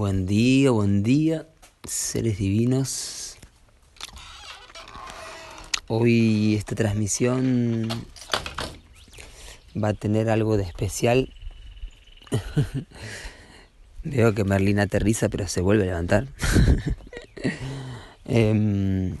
Buen 0.00 0.24
día, 0.24 0.70
buen 0.70 1.02
día, 1.02 1.46
seres 1.84 2.38
divinos. 2.38 3.36
Hoy 5.88 6.54
esta 6.54 6.74
transmisión 6.74 7.86
va 9.76 9.88
a 9.88 9.92
tener 9.92 10.30
algo 10.30 10.56
de 10.56 10.62
especial. 10.62 11.34
Veo 14.02 14.32
que 14.32 14.44
Merlina 14.44 14.84
aterriza 14.84 15.28
pero 15.28 15.46
se 15.46 15.60
vuelve 15.60 15.82
a 15.82 15.86
levantar. 15.88 16.28
Em, 18.24 19.18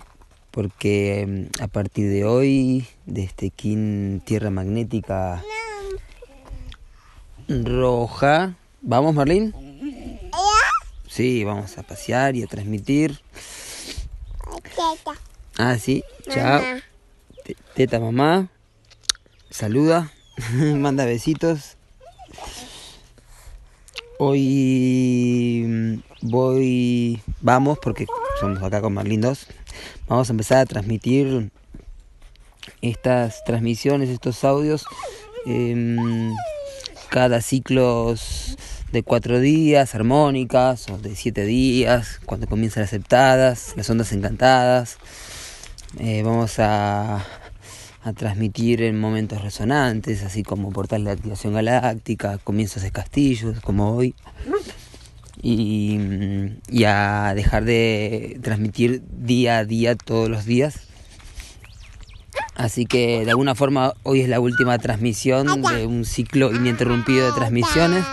porque 0.50 1.20
em, 1.20 1.48
a 1.60 1.66
partir 1.66 2.08
de 2.08 2.24
hoy, 2.24 2.86
de 3.04 3.24
este 3.24 3.50
Kin 3.50 4.22
Tierra 4.24 4.48
Magnética 4.48 5.44
Roja, 7.48 8.54
¿vamos 8.80 9.14
Merlin? 9.14 9.52
Sí, 11.10 11.42
vamos 11.42 11.76
a 11.76 11.82
pasear 11.82 12.36
y 12.36 12.44
a 12.44 12.46
transmitir. 12.46 13.18
Ah, 15.58 15.76
sí, 15.76 16.04
chao. 16.28 16.62
Teta 17.74 17.98
mamá. 17.98 18.48
Saluda. 19.50 20.12
Manda 20.54 21.04
besitos. 21.06 21.76
Hoy 24.20 25.64
mm, 25.66 26.28
voy, 26.30 27.20
vamos, 27.40 27.80
porque 27.82 28.06
somos 28.38 28.62
acá 28.62 28.80
con 28.80 28.94
Marlin 28.94 29.20
2. 29.20 29.48
Vamos 30.06 30.30
a 30.30 30.32
empezar 30.32 30.58
a 30.58 30.66
transmitir 30.66 31.50
estas 32.82 33.42
transmisiones, 33.42 34.10
estos 34.10 34.44
audios, 34.44 34.86
em, 35.44 36.32
cada 37.08 37.40
ciclos 37.40 38.56
de 38.92 39.02
cuatro 39.02 39.38
días, 39.38 39.94
armónicas, 39.94 40.88
o 40.90 40.98
de 40.98 41.14
siete 41.14 41.44
días, 41.44 42.20
cuando 42.26 42.46
comienzan 42.46 42.82
las 42.82 42.90
aceptadas, 42.90 43.74
las 43.76 43.88
ondas 43.88 44.12
encantadas. 44.12 44.98
Eh, 45.98 46.22
vamos 46.24 46.58
a, 46.58 47.24
a, 48.02 48.12
transmitir 48.12 48.82
en 48.82 48.98
momentos 48.98 49.42
resonantes, 49.42 50.22
así 50.22 50.42
como 50.42 50.70
portales 50.70 51.06
de 51.06 51.12
activación 51.12 51.54
galáctica, 51.54 52.38
comienzos 52.38 52.82
de 52.82 52.90
castillos, 52.90 53.60
como 53.60 53.94
hoy. 53.94 54.14
Y, 55.42 55.98
y 56.68 56.84
a 56.84 57.32
dejar 57.34 57.64
de 57.64 58.38
transmitir 58.42 59.02
día 59.10 59.58
a 59.58 59.64
día 59.64 59.94
todos 59.94 60.28
los 60.28 60.44
días. 60.44 60.80
Así 62.56 62.84
que 62.84 63.24
de 63.24 63.30
alguna 63.30 63.54
forma 63.54 63.94
hoy 64.02 64.20
es 64.20 64.28
la 64.28 64.38
última 64.38 64.76
transmisión 64.78 65.62
de 65.62 65.86
un 65.86 66.04
ciclo 66.04 66.54
ininterrumpido 66.54 67.26
de 67.26 67.32
transmisiones 67.32 68.04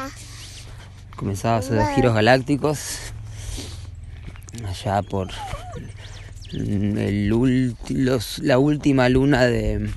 comenzaba 1.17 1.55
a 1.55 1.59
hacer 1.59 1.81
giros 1.95 2.13
galácticos 2.13 3.11
allá 4.65 5.01
por 5.01 5.29
la 6.51 8.59
última 8.59 9.09
luna 9.09 9.45
de 9.45 9.89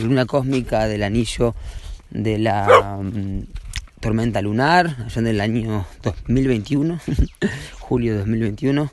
luna 0.00 0.26
cósmica 0.26 0.86
del 0.86 1.02
anillo 1.02 1.54
de 2.10 2.38
la 2.38 3.00
mm, 3.02 3.46
tormenta 4.00 4.42
lunar 4.42 4.96
allá 5.06 5.20
en 5.20 5.26
el 5.26 5.40
año 5.40 5.86
2021 6.02 7.00
julio 7.80 8.12
de 8.12 8.18
2021 8.18 8.92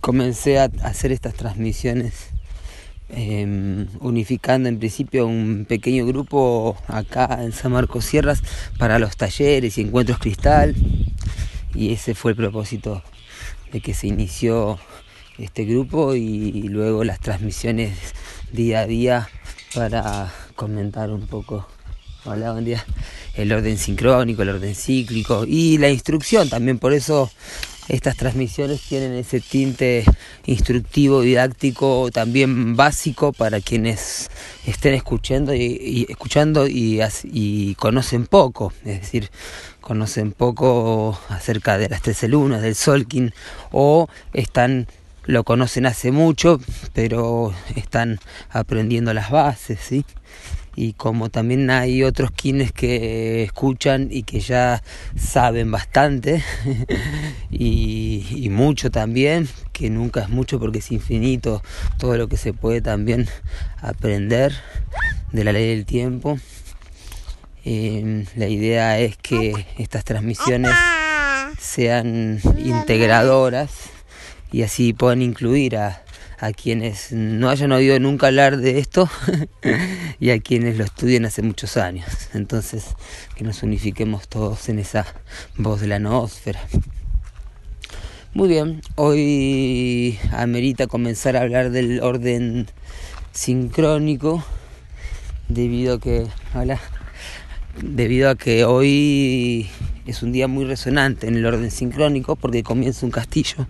comencé 0.00 0.58
a 0.58 0.64
hacer 0.82 1.12
estas 1.12 1.34
transmisiones 1.34 2.33
Em, 3.16 3.86
unificando 4.00 4.68
en 4.68 4.80
principio 4.80 5.28
un 5.28 5.66
pequeño 5.68 6.04
grupo 6.04 6.76
acá 6.88 7.44
en 7.44 7.52
San 7.52 7.70
Marcos 7.70 8.06
Sierras 8.06 8.42
para 8.76 8.98
los 8.98 9.16
talleres 9.16 9.78
y 9.78 9.82
encuentros 9.82 10.18
cristal. 10.18 10.74
Y 11.76 11.92
ese 11.92 12.16
fue 12.16 12.32
el 12.32 12.36
propósito 12.36 13.04
de 13.72 13.80
que 13.80 13.94
se 13.94 14.08
inició 14.08 14.80
este 15.38 15.64
grupo 15.64 16.16
y 16.16 16.62
luego 16.62 17.04
las 17.04 17.20
transmisiones 17.20 17.96
día 18.50 18.80
a 18.80 18.86
día 18.86 19.28
para 19.76 20.32
comentar 20.56 21.10
un 21.10 21.28
poco. 21.28 21.68
Hola 22.24 22.50
buen 22.50 22.64
día. 22.64 22.84
El 23.36 23.52
orden 23.52 23.78
sincrónico 23.78 24.42
el 24.42 24.48
orden 24.48 24.74
cíclico 24.74 25.44
y 25.46 25.78
la 25.78 25.88
instrucción 25.88 26.48
también. 26.48 26.80
Por 26.80 26.92
eso 26.92 27.30
estas 27.88 28.16
transmisiones 28.16 28.80
tienen 28.80 29.12
ese 29.12 29.40
tinte 29.40 30.04
instructivo, 30.46 31.20
didáctico, 31.20 32.10
también 32.12 32.76
básico 32.76 33.32
para 33.32 33.60
quienes 33.60 34.30
estén 34.66 34.94
escuchando 34.94 35.54
y, 35.54 36.06
escuchando 36.08 36.66
y, 36.66 37.74
conocen 37.78 38.26
poco, 38.26 38.72
es 38.84 39.00
decir, 39.00 39.30
conocen 39.80 40.32
poco 40.32 41.18
acerca 41.28 41.78
de 41.78 41.88
las 41.88 42.02
13 42.02 42.28
lunas, 42.28 42.62
del 42.62 42.74
Solkin, 42.74 43.32
o 43.70 44.08
están 44.32 44.86
lo 45.26 45.42
conocen 45.42 45.86
hace 45.86 46.12
mucho, 46.12 46.60
pero 46.92 47.54
están 47.76 48.20
aprendiendo 48.50 49.14
las 49.14 49.30
bases, 49.30 49.80
¿sí? 49.80 50.04
Y 50.76 50.94
como 50.94 51.30
también 51.30 51.70
hay 51.70 52.02
otros 52.02 52.30
quienes 52.30 52.72
que 52.72 53.42
escuchan 53.42 54.08
y 54.10 54.24
que 54.24 54.40
ya 54.40 54.82
saben 55.16 55.70
bastante 55.70 56.42
y, 57.50 58.48
mucho 58.50 58.90
también, 58.90 59.48
que 59.72 59.90
nunca 59.90 60.22
es 60.22 60.28
mucho 60.28 60.58
porque 60.58 60.78
es 60.78 60.92
infinito 60.92 61.62
todo 61.98 62.16
lo 62.16 62.28
que 62.28 62.36
se 62.36 62.52
puede 62.52 62.80
también 62.80 63.28
aprender 63.80 64.52
de 65.32 65.44
la 65.44 65.52
ley 65.52 65.68
del 65.68 65.84
tiempo. 65.84 66.38
Em, 67.64 68.26
la 68.36 68.46
idea 68.46 68.98
es 68.98 69.16
que 69.16 69.66
estas 69.78 70.04
transmisiones 70.04 70.74
sean 71.58 72.40
integradoras 72.58 73.70
y 74.52 74.62
así 74.62 74.92
puedan 74.92 75.22
incluir 75.22 75.76
a 75.76 76.03
a 76.38 76.52
quienes 76.52 77.12
no 77.12 77.48
hayan 77.48 77.72
oído 77.72 77.98
nunca 77.98 78.28
hablar 78.28 78.56
de 78.56 78.78
esto 78.78 79.08
y 80.20 80.30
a 80.30 80.40
quienes 80.40 80.78
lo 80.78 80.84
estudian 80.84 81.24
hace 81.24 81.42
muchos 81.42 81.76
años. 81.76 82.06
Entonces, 82.34 82.86
que 83.36 83.44
nos 83.44 83.62
unifiquemos 83.62 84.28
todos 84.28 84.68
en 84.68 84.78
esa 84.78 85.06
voz 85.56 85.80
de 85.80 85.88
la 85.88 85.98
noósfera. 85.98 86.60
Muy 88.34 88.48
bien, 88.48 88.80
hoy 88.96 90.18
amerita 90.32 90.88
comenzar 90.88 91.36
a 91.36 91.42
hablar 91.42 91.70
del 91.70 92.00
orden 92.00 92.66
sincrónico 93.30 94.44
debido 95.48 95.94
a 95.94 96.00
que 96.00 96.26
hola, 96.52 96.80
debido 97.80 98.30
a 98.30 98.34
que 98.34 98.64
hoy 98.64 99.68
es 100.06 100.22
un 100.22 100.32
día 100.32 100.48
muy 100.48 100.64
resonante 100.64 101.26
en 101.26 101.36
el 101.36 101.46
orden 101.46 101.70
sincrónico 101.70 102.36
porque 102.36 102.62
comienza 102.62 103.06
un 103.06 103.12
castillo. 103.12 103.66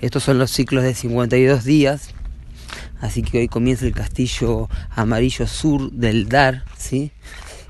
Estos 0.00 0.24
son 0.24 0.38
los 0.38 0.50
ciclos 0.50 0.84
de 0.84 0.94
52 0.94 1.64
días. 1.64 2.10
Así 3.00 3.22
que 3.22 3.38
hoy 3.38 3.48
comienza 3.48 3.86
el 3.86 3.94
castillo 3.94 4.68
amarillo 4.90 5.46
sur 5.46 5.90
del 5.90 6.28
Dar, 6.28 6.64
¿sí? 6.76 7.12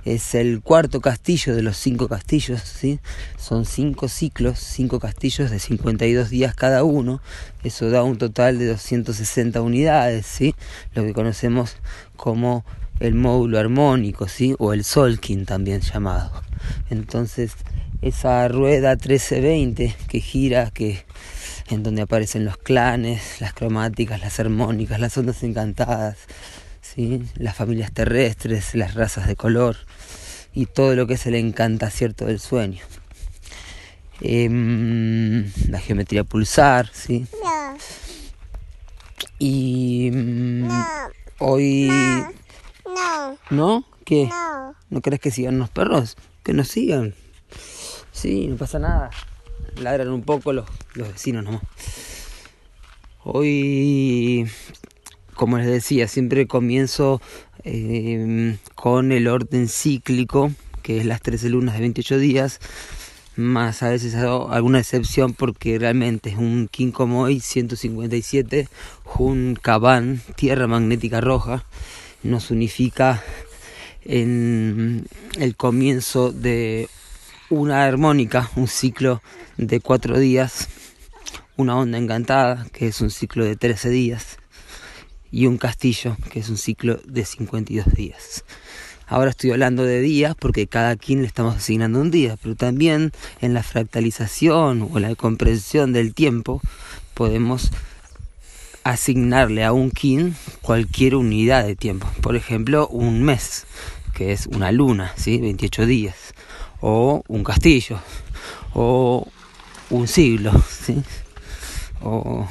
Es 0.04 0.34
el 0.34 0.60
cuarto 0.60 1.00
castillo 1.00 1.54
de 1.54 1.62
los 1.62 1.76
cinco 1.76 2.08
castillos, 2.08 2.62
¿sí? 2.62 3.00
Son 3.38 3.64
cinco 3.64 4.08
ciclos, 4.08 4.58
cinco 4.58 4.98
castillos 4.98 5.50
de 5.50 5.58
52 5.58 6.30
días 6.30 6.54
cada 6.54 6.84
uno. 6.84 7.20
Eso 7.62 7.90
da 7.90 8.02
un 8.02 8.18
total 8.18 8.58
de 8.58 8.66
260 8.66 9.60
unidades, 9.60 10.26
¿sí? 10.26 10.54
Lo 10.94 11.04
que 11.04 11.12
conocemos 11.12 11.76
como 12.16 12.64
el 12.98 13.14
módulo 13.14 13.58
armónico, 13.58 14.26
¿sí? 14.26 14.54
O 14.58 14.72
el 14.72 14.84
Solkin 14.84 15.46
también 15.46 15.80
llamado. 15.80 16.32
Entonces, 16.88 17.52
esa 18.02 18.48
rueda 18.48 18.90
1320 18.90 19.94
que 20.08 20.20
gira, 20.20 20.70
que 20.70 21.04
en 21.68 21.82
donde 21.82 22.02
aparecen 22.02 22.44
los 22.44 22.56
clanes, 22.56 23.40
las 23.40 23.52
cromáticas, 23.52 24.20
las 24.20 24.40
armónicas, 24.40 24.98
las 25.00 25.16
ondas 25.16 25.42
encantadas, 25.42 26.18
¿sí? 26.80 27.22
las 27.36 27.56
familias 27.56 27.92
terrestres, 27.92 28.74
las 28.74 28.94
razas 28.94 29.26
de 29.26 29.36
color 29.36 29.76
y 30.52 30.66
todo 30.66 30.94
lo 30.96 31.06
que 31.06 31.14
es 31.14 31.26
el 31.26 31.34
encantacierto 31.34 32.26
del 32.26 32.40
sueño. 32.40 32.82
Em, 34.22 35.50
la 35.68 35.80
geometría 35.80 36.24
pulsar, 36.24 36.90
¿sí? 36.92 37.26
Y 39.38 40.10
mm, 40.12 40.68
hoy... 41.38 41.90
No. 42.84 43.38
¿No? 43.50 43.84
¿Qué? 44.04 44.26
No. 44.26 44.74
¿No 44.90 45.00
crees 45.00 45.20
que 45.20 45.30
sigan 45.30 45.58
los 45.58 45.70
perros? 45.70 46.16
Que 46.42 46.52
nos 46.52 46.68
sigan. 46.68 47.14
Sí, 48.20 48.48
no 48.48 48.56
pasa 48.56 48.78
nada. 48.78 49.08
Ladran 49.80 50.10
un 50.10 50.20
poco 50.20 50.52
los, 50.52 50.66
vecinos 50.94 51.42
nomás. 51.42 51.62
Hoy, 53.24 54.46
como 55.32 55.56
les 55.56 55.66
decía, 55.66 56.06
siempre 56.06 56.46
comienzo 56.46 57.22
em, 57.64 58.58
con 58.74 59.12
el 59.12 59.26
orden 59.26 59.68
cíclico, 59.68 60.52
que 60.82 60.98
es 60.98 61.06
las 61.06 61.22
13 61.22 61.48
lunas 61.48 61.76
de 61.76 61.80
28 61.80 62.18
días, 62.18 62.60
más 63.36 63.82
a 63.82 63.88
veces 63.88 64.14
hago 64.16 64.50
alguna 64.50 64.80
excepción 64.80 65.32
porque 65.32 65.78
realmente 65.78 66.28
es 66.28 66.36
un 66.36 66.68
Kinkomoy 66.70 67.40
157, 67.40 68.68
un 69.18 69.56
Kaban, 69.58 70.20
tierra 70.36 70.66
magnética 70.66 71.22
roja, 71.22 71.64
nos 72.22 72.50
unifica 72.50 73.22
en 74.04 75.06
el 75.38 75.56
comienzo 75.56 76.32
de 76.32 76.90
una 77.50 77.84
armónica, 77.84 78.48
un 78.54 78.68
ciclo 78.68 79.22
de 79.56 79.80
cuatro 79.80 80.18
días, 80.18 80.68
una 81.56 81.76
onda 81.76 81.98
encantada, 81.98 82.66
que 82.72 82.86
es 82.86 83.00
un 83.00 83.10
ciclo 83.10 83.44
de 83.44 83.56
13 83.56 83.90
días, 83.90 84.38
y 85.32 85.46
un 85.46 85.58
castillo, 85.58 86.16
que 86.30 86.40
es 86.40 86.48
un 86.48 86.56
ciclo 86.56 87.00
de 87.04 87.24
52 87.24 87.92
días. 87.92 88.44
Ahora 89.06 89.30
estoy 89.30 89.50
hablando 89.50 89.82
de 89.82 90.00
días 90.00 90.36
porque 90.38 90.68
cada 90.68 90.94
quien 90.94 91.22
le 91.22 91.26
estamos 91.26 91.56
asignando 91.56 92.00
un 92.00 92.12
día, 92.12 92.38
pero 92.40 92.54
también 92.54 93.10
en 93.40 93.54
la 93.54 93.64
fractalización 93.64 94.88
o 94.92 95.00
la 95.00 95.16
comprensión 95.16 95.92
del 95.92 96.14
tiempo 96.14 96.60
podemos 97.14 97.72
asignarle 98.84 99.64
a 99.64 99.72
un 99.72 99.90
kin 99.90 100.36
cualquier 100.62 101.16
unidad 101.16 101.66
de 101.66 101.74
tiempo. 101.74 102.08
Por 102.22 102.36
ejemplo, 102.36 102.86
un 102.86 103.24
mes, 103.24 103.66
que 104.14 104.30
es 104.30 104.46
una 104.46 104.70
luna, 104.70 105.12
¿sí? 105.16 105.38
28 105.38 105.86
días. 105.86 106.16
O 106.80 107.22
un 107.28 107.44
castillo. 107.44 107.98
O 108.74 109.26
un 109.90 110.08
siglo, 110.08 110.52
¿sí? 110.68 111.02
O 112.02 112.46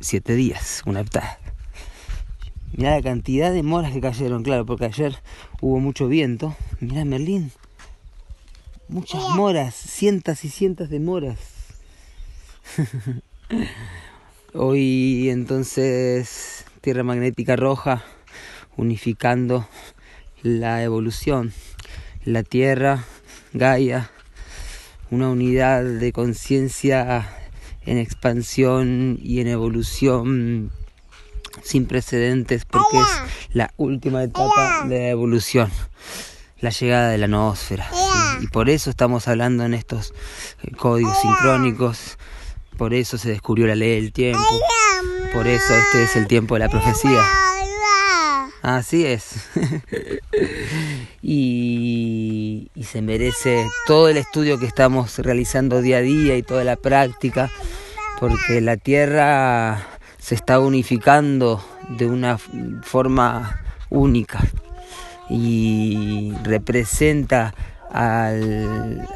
siete 0.00 0.34
días, 0.34 0.82
una 0.86 1.00
heptada. 1.00 1.38
Mira 2.72 2.92
la 2.92 3.02
cantidad 3.02 3.52
de 3.52 3.62
moras 3.62 3.92
que 3.92 4.00
cayeron, 4.00 4.42
claro, 4.42 4.64
porque 4.64 4.84
ayer 4.84 5.16
hubo 5.60 5.80
mucho 5.80 6.06
viento. 6.06 6.54
Mira 6.80 7.04
Merlín. 7.04 7.50
Muchas 8.88 9.22
moras, 9.34 9.74
cientos 9.74 10.44
y 10.44 10.48
cientos 10.48 10.88
de 10.88 11.00
moras. 11.00 11.38
Hoy 14.54 15.28
entonces 15.28 16.64
Tierra 16.80 17.02
Magnética 17.02 17.56
Roja 17.56 18.04
unificando 18.76 19.68
la 20.42 20.82
evolución. 20.82 21.52
La 22.24 22.42
Tierra, 22.42 23.04
Gaia, 23.52 24.10
una 25.10 25.28
unidad 25.30 25.82
de 25.82 26.12
conciencia 26.12 27.28
en 27.86 27.98
expansión 27.98 29.18
y 29.22 29.40
en 29.40 29.48
evolución 29.48 30.70
sin 31.62 31.86
precedentes 31.86 32.64
porque 32.64 32.98
es 32.98 33.54
la 33.54 33.72
última 33.76 34.22
etapa 34.22 34.84
de 34.86 34.98
la 34.98 35.08
evolución, 35.08 35.70
la 36.60 36.70
llegada 36.70 37.10
de 37.10 37.18
la 37.18 37.26
noósfera. 37.26 37.88
Y 38.40 38.46
por 38.48 38.68
eso 38.68 38.90
estamos 38.90 39.26
hablando 39.28 39.64
en 39.64 39.74
estos 39.74 40.12
eh, 40.62 40.70
códigos 40.72 41.16
sincrónicos, 41.20 42.18
por 42.76 42.94
eso 42.94 43.18
se 43.18 43.30
descubrió 43.30 43.66
la 43.66 43.74
ley 43.74 44.00
del 44.00 44.12
tiempo, 44.12 44.44
por 45.32 45.46
eso 45.46 45.74
este 45.74 46.04
es 46.04 46.16
el 46.16 46.26
tiempo 46.26 46.54
de 46.54 46.60
la 46.60 46.68
profecía. 46.68 47.22
Así 48.62 49.06
es. 49.06 49.48
y, 51.22 52.70
se 52.82 53.02
merece 53.02 53.66
todo 53.86 54.08
el 54.08 54.16
estudio 54.16 54.58
que 54.58 54.66
estamos 54.66 55.18
realizando 55.18 55.82
día 55.82 55.98
a 55.98 56.00
día 56.00 56.36
y 56.36 56.42
toda 56.42 56.64
la 56.64 56.76
práctica, 56.76 57.50
porque 58.18 58.60
la 58.60 58.76
Tierra 58.76 59.86
se 60.18 60.34
está 60.34 60.58
unificando 60.58 61.62
de 61.98 62.06
una 62.06 62.38
forma 62.82 63.60
única 63.90 64.40
y 65.28 66.32
representa 66.42 67.54
al, 67.90 69.06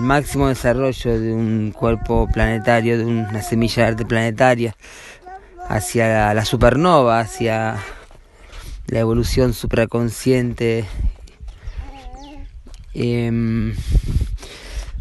máximo 0.00 0.48
desarrollo 0.48 1.20
de 1.20 1.32
un 1.32 1.70
cuerpo 1.70 2.28
planetario, 2.32 2.98
de 2.98 3.04
una 3.04 3.42
semilla 3.42 3.84
de 3.84 3.88
arte 3.90 4.04
planetaria, 4.04 4.74
hacia 5.68 6.34
la 6.34 6.44
supernova, 6.44 7.20
hacia 7.20 7.76
la 8.86 9.00
evolución 9.00 9.54
supraconsciente. 9.54 10.84
Em, 12.94 13.74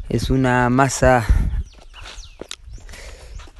es 0.09 0.29
una 0.29 0.69
masa 0.69 1.25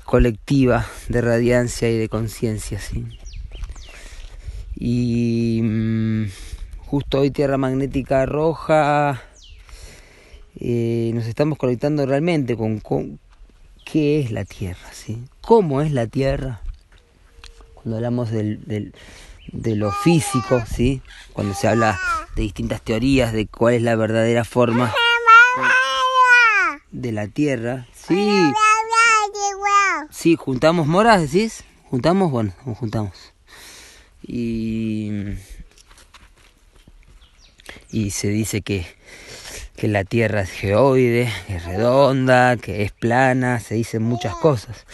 colectiva 0.06 0.86
de 1.08 1.22
radiancia 1.22 1.90
y 1.90 1.98
de 1.98 2.10
conciencia. 2.10 2.80
¿sí? 2.80 3.06
Y 4.76 5.62
mm, 5.64 6.26
justo 6.80 7.20
hoy 7.20 7.32
Tierra 7.32 7.58
Magnética 7.58 8.26
Roja 8.26 9.22
eh, 10.60 11.12
nos 11.14 11.28
estamos 11.28 11.58
conectando 11.58 12.06
realmente 12.06 12.58
con, 12.58 12.82
qué 13.86 14.20
es 14.20 14.32
la 14.32 14.44
Tierra, 14.44 14.92
¿sí? 14.92 15.24
cómo 15.40 15.82
es 15.82 15.92
la 15.92 16.08
Tierra. 16.08 16.62
Cuando 17.74 17.96
hablamos 17.96 18.32
del, 18.32 18.94
de 19.52 19.76
lo 19.76 19.92
físico, 19.92 20.64
¿sí? 20.66 21.02
cuando 21.34 21.54
se 21.54 21.68
habla 21.68 22.00
de 22.36 22.44
distintas 22.44 22.82
teorías 22.82 23.34
de 23.34 23.48
cuál 23.48 23.76
es 23.76 23.82
la 23.82 23.96
verdadera 23.96 24.44
forma 24.44 24.94
de 26.92 27.12
la 27.12 27.28
Tierra, 27.28 27.88
sí. 27.94 28.52
Sí, 30.10 30.36
juntamos 30.36 30.88
moras, 30.88 31.22
decís. 31.22 31.64
Juntamos, 31.90 32.32
bueno, 32.32 32.54
juntamos. 32.80 33.34
Y, 34.22 35.12
y 37.90 38.12
se 38.12 38.28
dice 38.28 38.62
que, 38.62 38.86
que 39.76 39.88
la 39.88 40.04
Tierra 40.04 40.42
es 40.42 40.52
geoide, 40.52 41.32
es 41.48 41.66
redonda, 41.66 42.58
que 42.58 42.84
es 42.84 42.92
plana, 42.92 43.60
se 43.60 43.76
dicen 43.76 44.04
muchas 44.04 44.36
cosas. 44.36 44.86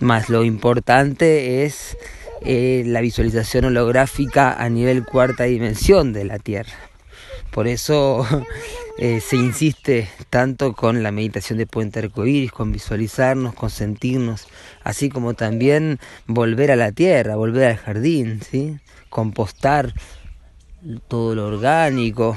Más 0.00 0.28
lo 0.28 0.44
importante 0.44 1.64
es 1.64 1.96
eh, 2.42 2.82
la 2.86 3.00
visualización 3.00 3.66
holográfica 3.66 4.52
a 4.52 4.68
nivel 4.68 5.04
cuarta 5.04 5.44
dimensión 5.44 6.12
de 6.12 6.24
la 6.24 6.38
Tierra. 6.38 6.74
Por 7.50 7.68
eso 7.68 8.26
eh, 8.98 9.20
se 9.20 9.36
insiste 9.36 10.10
tanto 10.28 10.74
con 10.74 11.02
la 11.02 11.10
meditación 11.10 11.58
de 11.58 11.66
puente 11.66 12.00
arcoíris, 12.00 12.52
con 12.52 12.72
visualizarnos, 12.72 13.54
con 13.54 13.70
sentirnos, 13.70 14.46
así 14.84 15.08
como 15.08 15.34
también 15.34 15.98
volver 16.26 16.70
a 16.70 16.76
la 16.76 16.92
tierra, 16.92 17.36
volver 17.36 17.68
al 17.68 17.76
jardín, 17.76 18.42
¿sí? 18.42 18.78
compostar 19.08 19.94
todo 21.08 21.34
lo 21.34 21.46
orgánico, 21.46 22.36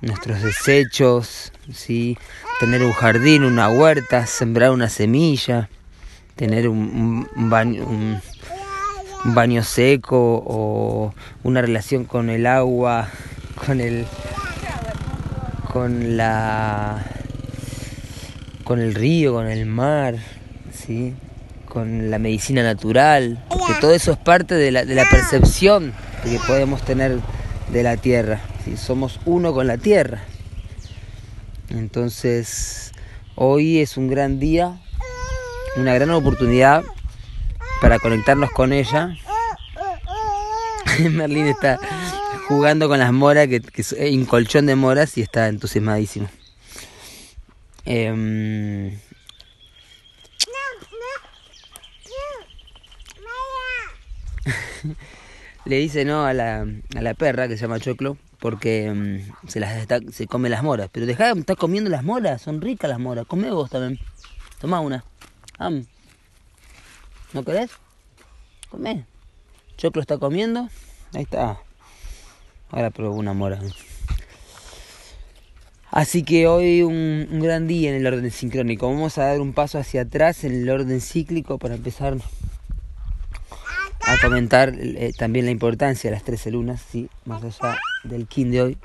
nuestros 0.00 0.42
desechos, 0.42 1.52
¿sí? 1.72 2.18
tener 2.60 2.82
un 2.82 2.92
jardín, 2.92 3.44
una 3.44 3.68
huerta, 3.68 4.26
sembrar 4.26 4.70
una 4.70 4.88
semilla, 4.88 5.68
tener 6.34 6.68
un, 6.68 7.28
baño, 7.36 7.84
un 7.86 8.20
baño 9.24 9.62
seco 9.62 10.42
o 10.46 11.14
una 11.42 11.60
relación 11.60 12.04
con 12.04 12.30
el 12.30 12.46
agua, 12.46 13.08
con 13.66 13.80
el 13.80 14.06
con 15.72 16.16
la 16.16 17.04
con 18.64 18.80
el 18.80 18.94
río, 18.94 19.32
con 19.32 19.46
el 19.46 19.66
mar, 19.66 20.16
¿sí? 20.72 21.14
con 21.66 22.10
la 22.10 22.18
medicina 22.18 22.62
natural, 22.62 23.42
porque 23.48 23.74
todo 23.80 23.92
eso 23.92 24.12
es 24.12 24.18
parte 24.18 24.54
de 24.54 24.70
la, 24.70 24.84
de 24.84 24.94
la 24.94 25.08
percepción 25.08 25.92
que 26.22 26.38
podemos 26.46 26.82
tener 26.82 27.18
de 27.72 27.82
la 27.82 27.96
tierra, 27.96 28.40
¿sí? 28.64 28.76
somos 28.76 29.20
uno 29.24 29.52
con 29.54 29.66
la 29.66 29.78
tierra. 29.78 30.20
Entonces, 31.70 32.92
hoy 33.36 33.78
es 33.78 33.96
un 33.96 34.08
gran 34.08 34.38
día, 34.38 34.78
una 35.76 35.94
gran 35.94 36.10
oportunidad 36.10 36.82
para 37.80 37.98
conectarnos 37.98 38.50
con 38.50 38.72
ella. 38.72 39.16
Merlín 41.10 41.46
está 41.46 41.78
jugando 42.48 42.88
con 42.88 42.98
las 42.98 43.12
moras, 43.12 43.48
que, 43.48 43.62
es 43.74 43.92
un 43.92 44.24
colchón 44.24 44.66
de 44.66 44.74
moras 44.76 45.16
y 45.18 45.22
está 45.22 45.48
entusiasmadísimo. 45.48 46.28
Em, 47.84 48.98
le 55.64 55.76
dice 55.76 56.04
no 56.04 56.24
a 56.26 56.32
la, 56.32 56.66
a 56.96 57.02
la 57.02 57.14
perra 57.14 57.48
que 57.48 57.56
se 57.56 57.62
llama 57.62 57.80
Choclo 57.80 58.16
porque 58.38 58.86
em, 58.86 59.22
se 59.46 59.60
las 59.60 59.86
se 60.12 60.26
come 60.26 60.48
las 60.48 60.62
moras. 60.62 60.88
Pero 60.92 61.06
deja 61.06 61.34
de 61.34 61.40
estar 61.40 61.56
comiendo 61.56 61.90
las 61.90 62.04
moras, 62.04 62.42
son 62.42 62.60
ricas 62.60 62.88
las 62.90 62.98
moras. 62.98 63.26
Come 63.26 63.50
vos 63.50 63.70
también. 63.70 63.98
Toma 64.60 64.80
una. 64.80 65.04
¿No 67.32 67.44
querés? 67.44 67.70
Come. 68.70 69.04
Choclo 69.76 70.00
está 70.00 70.18
comiendo. 70.18 70.68
Ahí 71.14 71.22
está. 71.22 71.58
Ahora 72.70 72.90
probó 72.90 73.16
una 73.16 73.32
mora. 73.32 73.60
Así 75.90 76.22
que 76.22 76.46
hoy 76.46 76.82
un, 76.82 77.28
gran 77.40 77.66
día 77.66 77.90
en 77.90 77.96
el 77.96 78.06
orden 78.06 78.30
sincrónico. 78.30 78.88
Vamos 78.88 79.18
a 79.18 79.24
dar 79.24 79.40
un 79.40 79.52
paso 79.52 79.78
hacia 79.78 80.02
atrás 80.02 80.44
en 80.44 80.54
el 80.54 80.68
orden 80.68 81.00
cíclico 81.00 81.58
para 81.58 81.74
empezar 81.74 82.16
a 84.00 84.16
comentar 84.22 84.74
eh, 84.78 85.12
también 85.16 85.46
la 85.46 85.50
importancia 85.50 86.10
de 86.10 86.16
las 86.16 86.24
13 86.24 86.50
lunas, 86.50 86.82
sí, 86.90 87.08
más 87.24 87.42
allá 87.42 87.78
del 88.04 88.26
kin 88.26 88.50
de 88.50 88.62
hoy. 88.62 88.78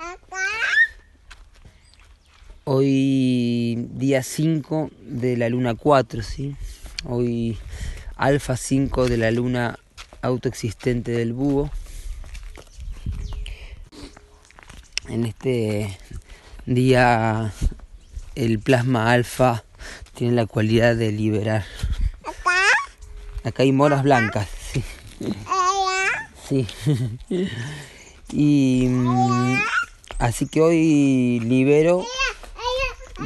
Hoy 2.65 3.87
día 3.91 4.23
5 4.23 4.89
de 5.01 5.35
la 5.35 5.49
luna 5.49 5.75
4, 5.75 6.23
¿sí? 6.23 6.55
Hoy 7.05 7.57
alfa 8.15 8.57
5 8.57 9.07
de 9.07 9.17
la 9.17 9.31
luna 9.31 9.79
autoexistente 10.21 11.11
del 11.11 11.33
búho. 11.33 11.71
en 15.09 15.25
este 15.25 15.97
día 16.65 17.53
el 18.35 18.59
plasma 18.59 19.11
alfa 19.11 19.63
tiene 20.15 20.33
la 20.33 20.45
cualidad 20.45 20.95
de 20.95 21.11
liberar. 21.11 21.65
Acá 23.43 23.63
hay 23.63 23.71
moras 23.71 24.03
blancas, 24.03 24.47
sí. 24.71 24.83
Sí. 26.47 26.67
y 28.31 28.87
mm, 28.89 29.59
así 30.19 30.47
que 30.47 30.61
hoy 30.61 31.39
libero 31.41 32.05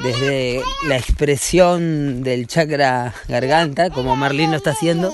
desde 0.04 0.62
la 0.88 0.98
expresión 0.98 2.24
del 2.24 2.48
chakra 2.48 3.14
garganta, 3.28 3.90
como 3.90 4.16
Marlene 4.16 4.52
lo 4.52 4.58
está 4.58 4.72
haciendo. 4.72 5.14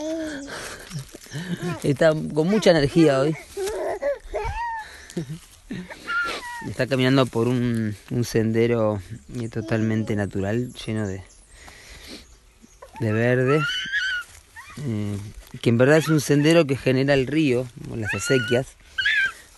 Está 1.83 2.13
con 2.33 2.47
mucha 2.47 2.71
energía 2.71 3.19
hoy. 3.19 3.35
Está 6.67 6.87
caminando 6.87 7.25
por 7.25 7.47
un, 7.47 7.95
sendero 8.23 9.01
totalmente 9.51 10.15
natural, 10.15 10.73
lleno 10.73 11.07
de, 11.07 11.23
de 12.99 13.11
verde. 13.11 13.61
Eh, 14.85 15.17
que 15.61 15.69
en 15.69 15.77
verdad 15.77 15.97
es 15.97 16.07
un 16.07 16.19
sendero 16.19 16.65
que 16.65 16.77
genera 16.77 17.13
el 17.13 17.27
río, 17.27 17.67
las 17.95 18.13
acequias. 18.13 18.67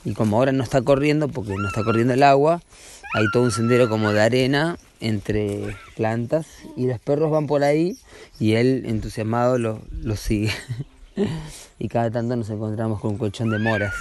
Y 0.04 0.14
como 0.14 0.38
ahora 0.38 0.52
no 0.52 0.64
está 0.64 0.82
corriendo, 0.82 1.28
porque 1.30 1.56
no 1.56 1.68
está 1.68 1.84
corriendo 1.84 2.14
el 2.14 2.24
agua, 2.24 2.62
hay 3.14 3.26
todo 3.32 3.44
un 3.44 3.52
sendero 3.52 3.90
como 3.90 4.12
de 4.12 4.22
arena 4.22 4.78
entre 5.00 5.76
plantas 5.96 6.48
y 6.76 6.88
los 6.88 7.00
perros 7.00 7.32
van 7.32 7.48
por 7.48 7.64
ahí 7.64 7.98
y 8.40 8.54
él 8.54 8.84
entusiasmado 8.86 9.58
lo, 9.58 9.82
lo 9.92 10.16
sigue. 10.16 10.52
y 11.80 11.88
cada 11.88 12.12
tanto 12.12 12.36
nos 12.36 12.50
encontramos 12.50 13.00
con 13.02 13.12
un 13.12 13.18
colchón 13.18 13.50
de 13.50 13.60
moras. 13.60 13.94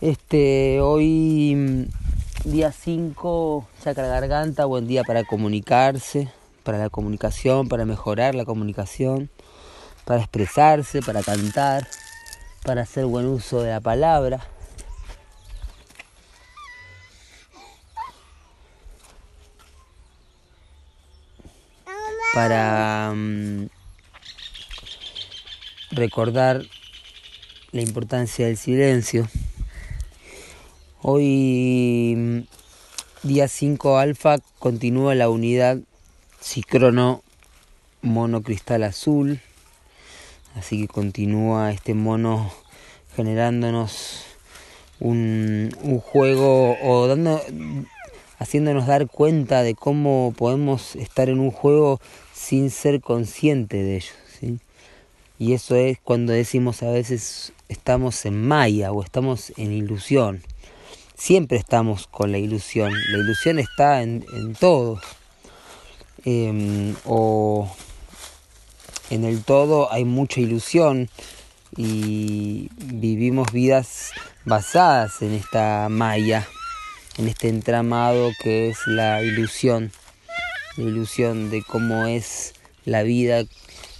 Este, 0.00 0.80
hoy 0.80 1.88
día 2.44 2.70
5, 2.70 3.66
saca 3.82 4.02
la 4.02 4.08
garganta, 4.08 4.64
buen 4.64 4.86
día 4.86 5.02
para 5.02 5.24
comunicarse, 5.24 6.28
para 6.62 6.78
la 6.78 6.88
comunicación, 6.88 7.68
para 7.68 7.84
mejorar 7.84 8.34
la 8.34 8.44
comunicación, 8.44 9.28
para 10.04 10.20
expresarse, 10.20 11.02
para 11.02 11.22
cantar, 11.22 11.88
para 12.64 12.82
hacer 12.82 13.06
buen 13.06 13.26
uso 13.26 13.62
de 13.62 13.70
la 13.70 13.80
palabra. 13.80 14.46
Para 22.34 23.12
mm, 23.14 23.66
recordar 25.90 26.62
la 27.72 27.80
importancia 27.80 28.46
del 28.46 28.56
silencio. 28.56 29.28
Hoy, 31.00 32.14
mm, 32.16 32.38
día 33.22 33.48
5 33.48 33.98
alfa, 33.98 34.38
continúa 34.58 35.14
la 35.14 35.28
unidad 35.28 35.78
cicrono 36.40 37.22
mono 38.02 38.42
cristal 38.42 38.84
azul. 38.84 39.40
Así 40.54 40.80
que 40.80 40.88
continúa 40.88 41.72
este 41.72 41.94
mono 41.94 42.52
generándonos 43.14 44.24
un, 45.00 45.74
un 45.82 46.00
juego 46.00 46.76
o 46.82 47.06
dando 47.06 47.40
haciéndonos 48.38 48.86
dar 48.86 49.08
cuenta 49.08 49.62
de 49.62 49.74
cómo 49.74 50.32
podemos 50.36 50.96
estar 50.96 51.28
en 51.28 51.40
un 51.40 51.50
juego 51.50 52.00
sin 52.32 52.70
ser 52.70 53.00
consciente 53.00 53.82
de 53.82 53.96
ello. 53.96 54.12
¿sí? 54.38 54.58
Y 55.38 55.52
eso 55.52 55.74
es 55.76 55.98
cuando 56.02 56.32
decimos 56.32 56.82
a 56.82 56.90
veces 56.90 57.52
estamos 57.68 58.24
en 58.24 58.46
maya 58.46 58.92
o 58.92 59.02
estamos 59.02 59.52
en 59.56 59.72
ilusión. 59.72 60.42
Siempre 61.16 61.58
estamos 61.58 62.06
con 62.06 62.30
la 62.30 62.38
ilusión. 62.38 62.92
La 62.92 63.18
ilusión 63.18 63.58
está 63.58 64.02
en, 64.02 64.24
todo. 64.58 65.00
Em, 66.24 66.94
o 67.04 67.68
en 69.10 69.24
el 69.24 69.42
todo 69.42 69.92
hay 69.92 70.04
mucha 70.04 70.40
ilusión 70.40 71.08
y 71.76 72.70
vivimos 72.76 73.52
vidas 73.52 74.10
basadas 74.44 75.22
en 75.22 75.32
esta 75.34 75.88
maya 75.88 76.46
en 77.18 77.26
este 77.26 77.48
entramado 77.48 78.30
que 78.40 78.68
es 78.68 78.78
la 78.86 79.22
ilusión, 79.22 79.90
la 80.76 80.84
ilusión 80.84 81.50
de 81.50 81.62
cómo 81.64 82.06
es 82.06 82.54
la 82.84 83.02
vida 83.02 83.44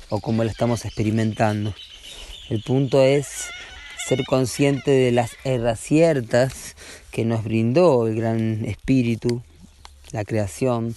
o 0.09 0.21
cómo 0.21 0.45
la 0.45 0.51
estamos 0.53 0.85
experimentando. 0.85 1.75
El 2.49 2.63
punto 2.63 3.03
es 3.03 3.51
ser 4.07 4.25
consciente 4.25 4.93
de 4.93 5.11
las 5.11 5.81
ciertas 5.81 6.77
que 7.11 7.25
nos 7.25 7.43
brindó 7.43 8.07
el 8.07 8.15
gran 8.15 8.65
espíritu, 8.65 9.43
la 10.13 10.25
creación, 10.25 10.95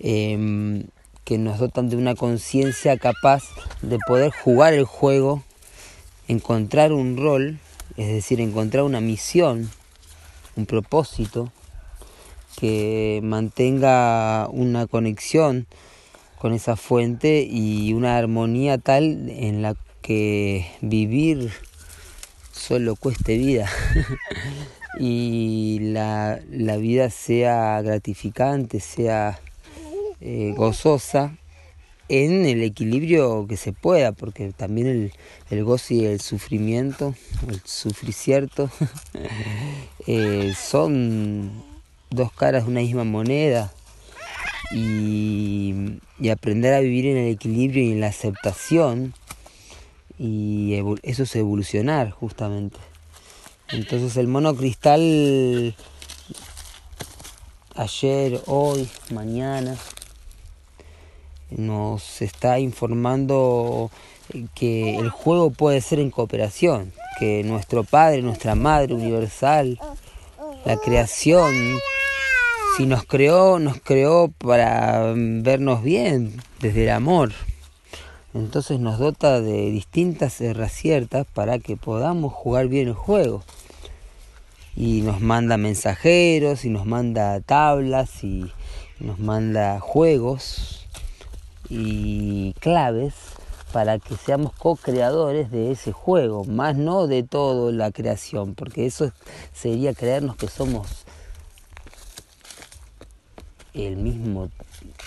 em, 0.00 0.84
que 1.24 1.38
nos 1.38 1.60
dotan 1.60 1.88
de 1.88 1.96
una 1.96 2.16
conciencia 2.16 2.98
capaz 2.98 3.44
de 3.80 3.98
poder 4.08 4.32
jugar 4.32 4.72
el 4.74 4.84
juego, 4.84 5.44
encontrar 6.26 6.92
un 6.92 7.16
rol, 7.16 7.60
es 7.96 8.08
decir, 8.08 8.40
encontrar 8.40 8.82
una 8.82 9.00
misión 9.00 9.70
un 10.56 10.66
propósito 10.66 11.50
que 12.56 13.20
mantenga 13.22 14.48
una 14.50 14.86
conexión 14.86 15.66
con 16.38 16.52
esa 16.52 16.76
fuente 16.76 17.46
y 17.48 17.92
una 17.92 18.18
armonía 18.18 18.78
tal 18.78 19.30
en 19.30 19.62
la 19.62 19.76
que 20.02 20.66
vivir 20.80 21.52
solo 22.52 22.96
cueste 22.96 23.38
vida. 23.38 23.70
Y 24.98 25.78
la, 25.80 26.38
vida 26.78 27.08
sea 27.08 27.80
gratificante, 27.80 28.78
sea 28.78 29.40
eh, 30.20 30.52
gozosa 30.54 31.38
en 32.08 32.44
el 32.44 32.62
equilibrio 32.62 33.46
que 33.48 33.56
se 33.56 33.72
pueda, 33.72 34.12
porque 34.12 34.52
también 34.52 34.86
el, 34.86 35.12
el 35.50 35.64
gozo 35.64 35.94
y 35.94 36.04
el 36.04 36.20
sufrimiento, 36.20 37.14
el 37.48 37.60
sufricierto, 37.64 38.70
eh, 40.06 40.54
son 40.56 41.50
dos 42.10 42.32
caras 42.32 42.64
de 42.64 42.70
una 42.70 42.80
misma 42.80 43.04
moneda. 43.04 43.72
Y, 44.70 45.74
y, 46.18 46.30
aprender 46.30 46.72
a 46.72 46.80
vivir 46.80 47.04
en 47.04 47.18
el 47.18 47.32
equilibrio 47.32 47.84
y 47.84 47.92
en 47.92 48.00
la 48.00 48.06
aceptación, 48.06 49.12
y 50.18 50.74
eso 51.02 51.24
es 51.24 51.36
evolucionar 51.36 52.10
justamente. 52.10 52.78
Entonces 53.68 54.16
el 54.16 54.28
mono 54.28 54.54
cristal 54.54 55.74
ayer, 57.74 58.40
hoy, 58.46 58.88
mañana, 59.10 59.76
nos 61.50 62.22
está 62.22 62.58
informando 62.58 63.90
que 64.54 64.96
el 64.96 65.10
juego 65.10 65.50
puede 65.50 65.80
ser 65.80 65.98
en 66.00 66.10
cooperación, 66.10 66.92
que 67.18 67.42
nuestro 67.44 67.84
Padre, 67.84 68.22
nuestra 68.22 68.54
Madre 68.54 68.94
Universal, 68.94 69.78
la 70.64 70.76
creación, 70.76 71.54
si 72.76 72.86
nos 72.86 73.04
creó, 73.04 73.58
nos 73.58 73.80
creó 73.80 74.32
para 74.38 75.12
vernos 75.14 75.82
bien, 75.82 76.40
desde 76.60 76.84
el 76.84 76.90
amor. 76.90 77.32
Entonces 78.34 78.80
nos 78.80 78.98
dota 78.98 79.40
de 79.40 79.70
distintas 79.70 80.40
herramientas 80.40 81.26
para 81.34 81.58
que 81.58 81.76
podamos 81.76 82.32
jugar 82.32 82.68
bien 82.68 82.88
el 82.88 82.94
juego. 82.94 83.42
Y 84.74 85.02
nos 85.02 85.20
manda 85.20 85.58
mensajeros, 85.58 86.64
y 86.64 86.70
nos 86.70 86.86
manda 86.86 87.38
tablas, 87.40 88.24
y 88.24 88.50
nos 88.98 89.18
manda 89.18 89.80
juegos 89.80 90.86
y 91.68 92.54
claves 92.60 93.14
para 93.72 93.98
que 93.98 94.16
seamos 94.16 94.52
co-creadores 94.52 95.50
de 95.50 95.72
ese 95.72 95.92
juego, 95.92 96.44
más 96.44 96.76
no 96.76 97.06
de 97.06 97.22
toda 97.22 97.72
la 97.72 97.90
creación, 97.90 98.54
porque 98.54 98.86
eso 98.86 99.12
sería 99.52 99.94
creernos 99.94 100.36
que 100.36 100.48
somos 100.48 100.86
el 103.74 103.96
mismo 103.96 104.50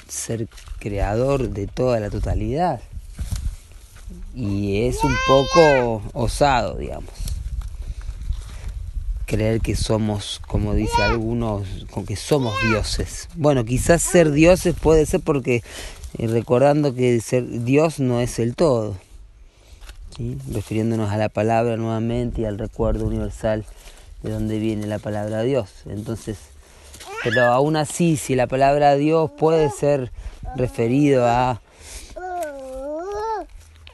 ser 0.08 0.48
creador 0.80 1.50
de 1.50 1.68
toda 1.68 2.00
la 2.00 2.10
totalidad. 2.10 2.82
Y 4.34 4.88
es 4.88 5.04
un 5.04 5.16
poco 5.28 6.02
osado, 6.14 6.76
digamos. 6.76 7.12
Creer 9.26 9.62
que 9.62 9.76
somos, 9.76 10.42
como 10.48 10.74
dice 10.74 11.02
algunos, 11.02 11.68
con 11.90 12.06
que 12.06 12.16
somos 12.16 12.54
dioses. 12.70 13.28
Bueno, 13.36 13.66
quizás 13.66 14.02
ser 14.02 14.32
dioses 14.32 14.76
puede 14.80 15.06
ser 15.06 15.22
porque 15.22 15.64
y 16.18 16.28
recordando 16.28 16.94
que 16.94 17.20
ser 17.22 17.48
Dios 17.64 18.00
no 18.00 18.22
es 18.22 18.40
el 18.40 18.56
todo, 18.56 18.96
refiriéndonos 20.52 21.12
a 21.12 21.18
la 21.18 21.30
palabra 21.30 21.78
nuevamente 21.78 22.42
y 22.42 22.46
al 22.46 22.58
recuerdo 22.58 23.06
universal 23.06 23.66
de 24.24 24.32
donde 24.32 24.60
viene 24.60 24.88
la 24.88 25.00
palabra 25.00 25.44
Dios. 25.44 25.70
Entonces, 25.86 26.38
pero 27.24 27.46
aún 27.46 27.76
así, 27.76 28.18
si 28.18 28.36
la 28.36 28.48
palabra 28.48 28.96
Dios 28.96 29.32
puede 29.32 29.70
ser 29.70 30.12
referido 30.56 31.26
a 31.26 31.62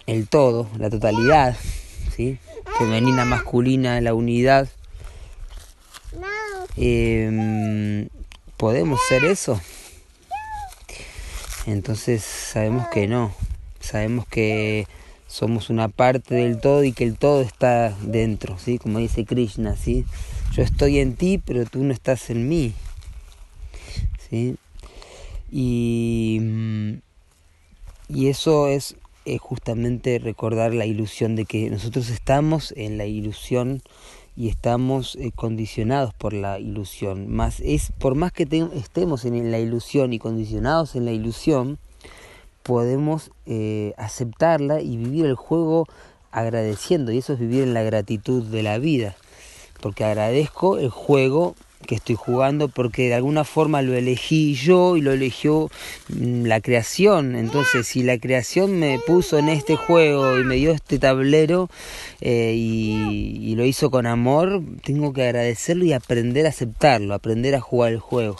el 0.05 0.27
todo, 0.27 0.67
la 0.77 0.89
totalidad, 0.89 1.55
femenina, 2.77 3.25
masculina, 3.25 3.99
la 4.01 4.13
unidad, 4.13 4.67
eh, 6.77 8.07
¿Podemos 8.61 8.99
ser 9.09 9.25
eso? 9.25 9.59
Entonces 11.67 12.23
sabemos 12.23 12.87
que 12.89 13.07
no, 13.07 13.33
sabemos 13.79 14.25
que 14.27 14.87
somos 15.27 15.69
una 15.69 15.87
parte 15.87 16.35
del 16.35 16.59
todo 16.59 16.83
y 16.83 16.91
que 16.91 17.03
el 17.03 17.17
todo 17.17 17.41
está 17.41 17.95
dentro, 18.01 18.57
¿sí? 18.57 18.77
Como 18.77 18.99
dice 18.99 19.25
Krishna, 19.25 19.75
¿sí? 19.75 20.05
Yo 20.53 20.63
estoy 20.63 20.99
en 20.99 21.15
ti, 21.15 21.37
pero 21.37 21.65
tú 21.65 21.83
no 21.83 21.93
estás 21.93 22.29
en 22.29 22.49
mí. 22.49 22.73
¿Sí? 24.29 24.57
Y, 25.51 26.39
mm, 26.41 26.93
y 28.09 28.27
eso 28.27 28.67
es, 28.67 28.95
justamente 29.39 30.19
recordar 30.19 30.73
la 30.73 30.85
ilusión 30.85 31.35
de 31.35 31.45
que 31.45 31.69
nosotros 31.69 32.09
estamos 32.09 32.73
en 32.75 32.97
la 32.97 33.05
ilusión 33.05 33.81
y 34.35 34.49
estamos 34.49 35.15
eh, 35.15 35.31
condicionados 35.33 36.13
por 36.13 36.33
la 36.33 36.59
ilusión. 36.59 37.27
Más 37.29 37.59
es 37.59 37.91
por 37.99 38.15
más 38.15 38.31
que 38.31 38.47
estemos 38.73 39.25
en 39.25 39.51
la 39.51 39.59
ilusión 39.59 40.13
y 40.13 40.19
condicionados 40.19 40.95
en 40.95 41.05
la 41.05 41.11
ilusión, 41.11 41.79
podemos 42.63 43.31
eh, 43.45 43.93
aceptarla 43.97 44.81
y 44.81 44.97
vivir 44.97 45.25
el 45.25 45.35
juego 45.35 45.87
agradeciendo 46.31 47.11
y 47.11 47.17
eso 47.17 47.33
es 47.33 47.39
vivir 47.39 47.63
en 47.63 47.73
la 47.73 47.83
gratitud 47.83 48.43
de 48.45 48.63
la 48.63 48.77
vida 48.77 49.15
porque 49.81 50.05
agradezco 50.05 50.77
el 50.77 50.89
juego 50.89 51.55
que 51.81 51.95
estoy 51.95 52.15
jugando 52.15 52.67
porque 52.67 53.07
de 53.07 53.15
alguna 53.15 53.43
forma 53.43 53.81
lo 53.81 53.93
elegí 53.93 54.55
yo 54.55 54.97
y 54.97 55.01
lo 55.01 55.11
eligió 55.11 55.69
mm, 56.09 56.45
la 56.45 56.61
creación. 56.61 57.35
Entonces, 57.35 57.87
si 57.87 58.03
la 58.03 58.17
creación 58.17 58.79
me 58.79 58.99
puso 58.99 59.37
en 59.37 59.49
este 59.49 59.75
juego 59.75 60.39
y 60.39 60.43
me 60.43 60.55
dio 60.55 60.71
este 60.71 60.99
tablero 60.99 61.69
eh, 62.21 62.53
y, 62.55 63.55
lo 63.55 63.65
hizo 63.65 63.91
con 63.91 64.07
amor, 64.07 64.63
tengo 64.83 65.11
que 65.13 65.23
agradecerlo 65.23 65.83
y 65.83 65.93
aprender 65.93 66.45
a 66.45 66.49
aceptarlo, 66.49 67.13
aprender 67.13 67.53
a 67.53 67.59
jugar 67.59 67.91
el 67.91 67.99
juego. 67.99 68.37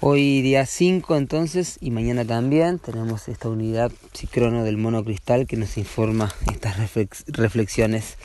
Hoy 0.00 0.40
día 0.40 0.64
5 0.64 1.14
entonces 1.16 1.76
y 1.82 1.90
mañana 1.90 2.24
también 2.24 2.78
tenemos 2.78 3.28
esta 3.28 3.50
unidad 3.50 3.92
psicrono 4.14 4.64
del 4.64 4.78
mono 4.78 5.04
cristal 5.04 5.46
que 5.46 5.58
nos 5.58 5.76
informa 5.76 6.34
estas 6.50 6.78
reflexiones 7.26 8.16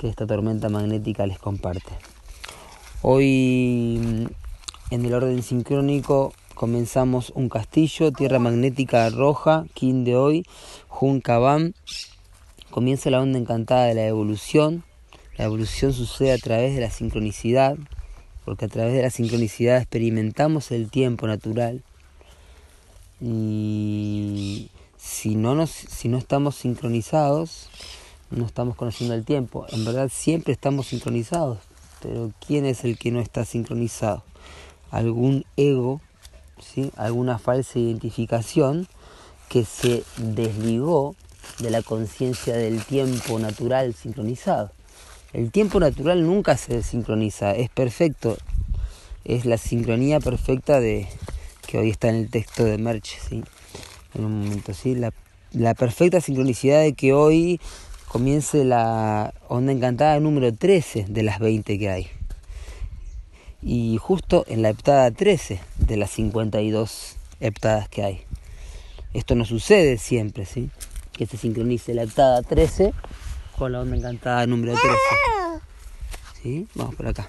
que 0.00 0.08
esta 0.08 0.26
tormenta 0.26 0.68
magnética 0.68 1.26
les 1.26 1.38
comparte. 1.38 1.92
Hoy 3.02 4.28
en 4.90 5.04
el 5.06 5.14
orden 5.14 5.42
sincrónico 5.42 6.34
comenzamos 6.54 7.32
un 7.34 7.48
castillo, 7.48 8.12
tierra 8.12 8.38
magnética 8.38 9.08
roja, 9.08 9.64
Kin 9.72 10.04
de 10.04 10.16
hoy, 10.16 10.46
Jun 10.88 11.22
Kaban. 11.22 11.74
Comienza 12.68 13.08
la 13.08 13.22
onda 13.22 13.38
encantada 13.38 13.86
de 13.86 13.94
la 13.94 14.06
evolución. 14.06 14.84
La 15.38 15.46
evolución 15.46 15.94
sucede 15.94 16.32
a 16.32 16.36
través 16.36 16.74
de 16.74 16.82
la 16.82 16.90
sincronicidad, 16.90 17.78
porque 18.44 18.66
a 18.66 18.68
través 18.68 18.92
de 18.92 19.00
la 19.00 19.08
sincronicidad 19.08 19.78
experimentamos 19.78 20.70
el 20.70 20.90
tiempo 20.90 21.26
natural. 21.26 21.82
Y 23.18 24.68
si 24.98 25.36
no, 25.36 25.66
si 25.66 26.08
no 26.08 26.18
estamos 26.18 26.54
sincronizados, 26.54 27.70
no 28.30 28.44
estamos 28.44 28.76
conociendo 28.76 29.14
el 29.14 29.24
tiempo. 29.24 29.64
En 29.70 29.86
verdad 29.86 30.10
siempre 30.12 30.52
estamos 30.52 30.88
sincronizados, 30.88 31.60
pero 32.00 32.32
¿quién 32.46 32.64
es 32.66 32.84
el 32.84 32.98
que 32.98 33.10
no 33.10 33.20
está 33.20 33.44
sincronizado? 33.44 34.24
Algún 34.90 35.44
ego, 35.56 36.00
¿sí? 36.60 36.90
alguna 36.96 37.38
falsa 37.38 37.78
identificación 37.78 38.88
que 39.48 39.64
se 39.64 40.04
desligó 40.16 41.14
de 41.58 41.70
la 41.70 41.82
conciencia 41.82 42.56
del 42.56 42.84
tiempo 42.84 43.38
natural 43.38 43.94
sincronizado. 43.94 44.70
El 45.32 45.50
tiempo 45.50 45.78
natural 45.78 46.26
nunca 46.26 46.56
se 46.56 46.74
desincroniza, 46.74 47.54
es 47.54 47.70
perfecto, 47.70 48.36
es 49.24 49.44
la 49.44 49.58
sincronía 49.58 50.18
perfecta 50.18 50.80
de 50.80 51.08
que 51.66 51.78
hoy 51.78 51.90
está 51.90 52.08
en 52.08 52.16
el 52.16 52.30
texto 52.30 52.64
de 52.64 52.78
Merch, 52.78 53.18
¿sí? 53.28 53.44
En 54.14 54.24
un 54.24 54.40
momento, 54.40 54.74
¿sí? 54.74 54.96
La, 54.96 55.12
la 55.52 55.74
perfecta 55.74 56.20
sincronicidad 56.20 56.80
de 56.82 56.94
que 56.94 57.12
hoy 57.12 57.60
comience 58.10 58.64
la 58.64 59.32
onda 59.46 59.70
encantada 59.70 60.18
número 60.18 60.52
13 60.52 61.06
de 61.08 61.22
las 61.22 61.38
20 61.38 61.78
que 61.78 61.90
hay. 61.90 62.08
Y 63.62 63.98
justo 63.98 64.44
en 64.48 64.62
la 64.62 64.70
heptada 64.70 65.12
13 65.12 65.60
de 65.78 65.96
las 65.96 66.10
52 66.10 67.16
heptadas 67.38 67.88
que 67.88 68.02
hay. 68.02 68.22
Esto 69.14 69.36
no 69.36 69.44
sucede 69.44 69.96
siempre, 69.96 70.44
¿sí? 70.44 70.70
Que 71.12 71.26
se 71.26 71.36
sincronice 71.36 71.94
la 71.94 72.02
heptada 72.02 72.42
13 72.42 72.92
con 73.56 73.70
la 73.70 73.80
onda 73.80 73.96
encantada 73.96 74.44
número 74.44 74.72
13. 74.72 74.96
¿Sí? 76.42 76.66
Vamos 76.74 76.96
por 76.96 77.06
acá. 77.06 77.28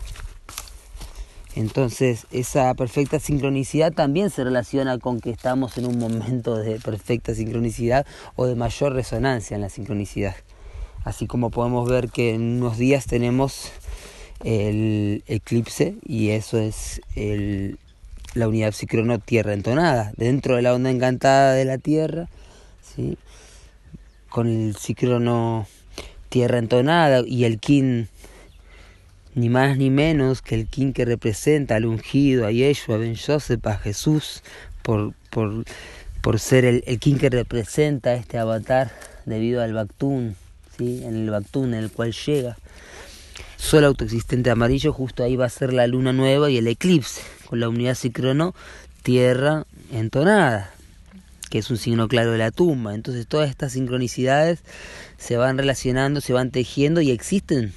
Entonces, 1.53 2.25
esa 2.31 2.73
perfecta 2.73 3.19
sincronicidad 3.19 3.93
también 3.93 4.31
se 4.31 4.43
relaciona 4.43 4.97
con 4.97 5.19
que 5.19 5.29
estamos 5.29 5.77
en 5.77 5.85
un 5.85 5.99
momento 5.99 6.57
de 6.57 6.79
perfecta 6.79 7.35
sincronicidad 7.35 8.07
o 8.35 8.47
de 8.47 8.55
mayor 8.55 8.93
resonancia 8.93 9.53
en 9.53 9.61
la 9.61 9.69
sincronicidad 9.69 10.35
así 11.03 11.27
como 11.27 11.49
podemos 11.49 11.89
ver 11.89 12.09
que 12.09 12.33
en 12.33 12.57
unos 12.57 12.77
días 12.77 13.05
tenemos 13.05 13.71
el 14.43 15.23
eclipse 15.27 15.95
y 16.05 16.29
eso 16.29 16.57
es 16.57 17.01
el, 17.15 17.77
la 18.33 18.47
unidad 18.47 18.71
psicrono 18.71 19.19
tierra 19.19 19.53
entonada 19.53 20.13
dentro 20.17 20.55
de 20.55 20.61
la 20.61 20.73
onda 20.73 20.89
encantada 20.89 21.53
de 21.53 21.65
la 21.65 21.77
tierra 21.77 22.27
¿sí? 22.81 23.17
con 24.29 24.47
el 24.47 24.75
psicrono 24.75 25.67
tierra 26.29 26.57
entonada 26.57 27.23
y 27.25 27.43
el 27.43 27.59
kin 27.59 28.07
ni 29.35 29.49
más 29.49 29.77
ni 29.77 29.89
menos 29.89 30.41
que 30.41 30.55
el 30.55 30.67
kin 30.67 30.93
que 30.93 31.05
representa 31.05 31.75
al 31.75 31.85
ungido, 31.85 32.45
a 32.45 32.51
Yeshua, 32.51 32.97
Ben 32.97 33.15
Joseph, 33.15 33.65
a 33.65 33.77
Jesús, 33.77 34.43
por, 34.81 35.13
por, 35.29 35.63
por 36.21 36.39
ser 36.39 36.65
el, 36.65 36.83
el 36.85 36.99
kin 36.99 37.17
que 37.17 37.29
representa 37.29 38.13
este 38.13 38.37
avatar 38.37 38.91
debido 39.25 39.61
al 39.61 39.73
Bactún, 39.73 40.35
en 40.81 41.15
el 41.15 41.29
Bactún 41.29 41.73
en 41.73 41.83
el 41.83 41.91
cual 41.91 42.13
llega. 42.13 42.57
Sol 43.57 43.85
autoexistente 43.85 44.49
amarillo, 44.49 44.91
justo 44.91 45.23
ahí 45.23 45.35
va 45.35 45.45
a 45.45 45.49
ser 45.49 45.71
la 45.73 45.87
luna 45.87 46.13
nueva 46.13 46.49
y 46.49 46.57
el 46.57 46.67
eclipse, 46.67 47.21
con 47.47 47.59
la 47.59 47.69
unidad 47.69 47.95
cicrono 47.95 48.55
tierra 49.03 49.65
entonada, 49.91 50.71
que 51.49 51.59
es 51.59 51.69
un 51.69 51.77
signo 51.77 52.07
claro 52.07 52.31
de 52.31 52.37
la 52.37 52.51
tumba. 52.51 52.95
Entonces 52.95 53.27
todas 53.27 53.49
estas 53.49 53.73
sincronicidades 53.73 54.59
se 55.17 55.37
van 55.37 55.57
relacionando, 55.57 56.21
se 56.21 56.33
van 56.33 56.51
tejiendo 56.51 57.01
y 57.01 57.11
existen. 57.11 57.73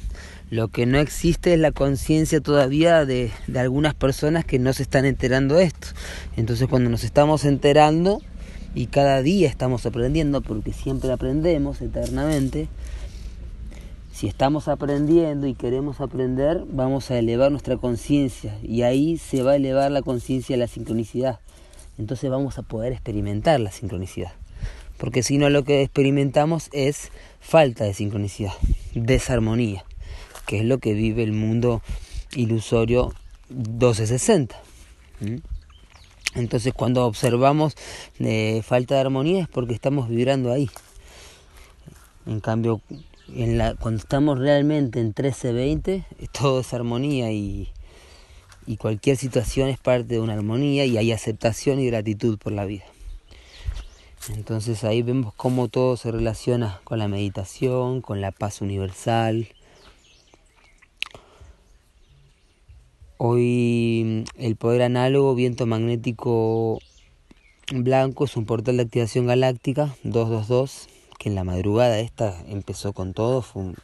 Lo 0.51 0.69
que 0.69 0.87
no 0.87 0.99
existe 0.99 1.55
es 1.55 1.61
la 1.61 1.73
conciencia 1.73 2.41
todavía 2.41 3.05
de, 3.05 3.31
de 3.47 3.59
algunas 3.59 3.95
personas 3.95 4.45
que 4.45 4.59
no 4.59 4.73
se 4.73 4.85
están 4.85 5.05
enterando 5.05 5.57
de 5.57 5.65
esto. 5.65 5.89
Entonces 6.37 6.69
cuando 6.69 6.91
nos 6.91 7.05
estamos 7.05 7.45
enterando, 7.45 8.23
y 8.75 8.87
cada 8.87 9.23
día 9.23 9.49
estamos 9.49 9.87
aprendiendo 9.87 10.41
porque 10.41 10.73
siempre 10.73 11.13
aprendemos 11.13 11.81
eternamente. 11.81 12.69
Si 14.15 14.29
estamos 14.29 14.69
aprendiendo 14.69 15.49
y 15.49 15.55
queremos 15.55 16.01
aprender, 16.01 16.63
vamos 16.69 17.11
a 17.11 17.19
elevar 17.19 17.51
nuestra 17.51 17.79
conciencia 17.79 18.57
y 18.63 18.83
ahí 18.83 19.19
se 19.19 19.43
va 19.43 19.51
a 19.51 19.57
elevar 19.57 19.91
la 19.91 20.03
conciencia 20.03 20.55
de 20.55 20.61
la 20.61 20.69
sincronicidad. 20.69 21.41
Entonces 21.99 22.31
vamos 22.31 22.57
a 22.57 22.63
poder 22.63 22.93
experimentar 22.93 23.59
la 23.59 23.73
sincronicidad. 23.73 24.31
Porque 24.99 25.25
si 25.25 25.37
no 25.37 25.51
lo 25.51 25.65
que 25.65 25.83
experimentamos 25.83 26.69
es 26.71 27.11
falta 27.41 27.83
de 27.83 27.93
sincronicidad, 27.93 28.53
desarmonía, 28.95 29.85
que 30.47 30.61
es 30.61 30.65
lo 30.65 30.79
que 30.79 30.95
vive 30.95 31.25
el 31.25 31.33
mundo 31.33 31.83
ilusorio 32.37 33.13
1260. 33.49 34.57
Entonces 36.37 36.73
cuando 36.73 37.05
observamos 37.05 37.75
eh, 38.21 38.63
falta 38.63 38.95
de 38.95 39.01
armonía 39.01 39.43
es 39.43 39.49
porque 39.49 39.75
estamos 39.75 40.09
vibrando 40.09 40.53
ahí. 40.53 40.71
En 42.27 42.39
cambio, 42.39 42.81
cuando 43.27 44.01
estamos 44.01 44.39
realmente 44.39 45.01
en 45.01 45.15
13-20, 45.15 46.05
todo 46.33 46.61
es 46.61 46.75
armonía 46.75 47.33
y, 47.33 47.71
y 48.67 48.77
cualquier 48.77 49.17
situación 49.17 49.69
es 49.69 49.79
parte 49.79 50.15
de 50.15 50.21
una 50.21 50.35
armonía 50.35 50.85
y 50.85 50.97
hay 50.99 51.13
aceptación 51.13 51.81
y 51.81 51.87
gratitud 51.87 52.39
por 52.39 52.53
la 52.53 52.65
vida. 52.65 52.85
Entonces 54.35 54.85
ahí 54.85 55.03
vemos 55.03 55.35
cómo 55.35 55.69
todo 55.69 55.97
se 55.97 56.11
relaciona 56.11 56.81
con 56.85 56.99
la 56.99 57.09
meditación, 57.09 58.01
con 58.01 58.21
la 58.21 58.33
paz 58.33 58.61
universal, 58.61 59.49
Hoy 63.17 64.25
el 64.37 64.57
poder 64.57 64.83
análogo 64.83 65.35
viento 65.35 65.67
magnético 65.67 66.81
blanco 67.73 68.25
es 68.25 68.37
un 68.37 68.45
portal 68.45 68.77
de 68.77 68.83
activación 68.83 69.27
galáctica 69.27 69.95
222 70.03 70.89
que 71.19 71.29
en 71.29 71.35
la 71.35 71.45
madrugada 71.45 71.99
esta 71.99 72.43
empezó 72.49 72.93
con 72.93 73.15
todo, 73.15 73.43
fue 73.43 73.75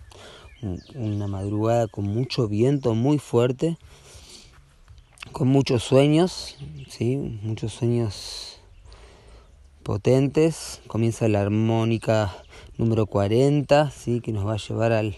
una 0.95 1.27
madrugada 1.27 1.87
con 1.87 2.05
mucho 2.05 2.49
viento 2.49 2.95
muy 2.95 3.19
fuerte, 3.19 3.79
con 5.33 5.49
muchos 5.49 5.83
sueños, 5.83 6.57
¿sí? 6.89 7.17
muchos 7.43 7.73
sueños 7.73 8.61
potentes. 9.83 10.81
Comienza 10.87 11.29
la 11.29 11.41
armónica 11.41 12.37
número 12.77 13.07
40, 13.07 13.91
¿sí? 13.91 14.21
que 14.21 14.33
nos 14.33 14.47
va 14.47 14.55
a 14.55 14.59
llevar 14.59 14.93
al 14.93 15.17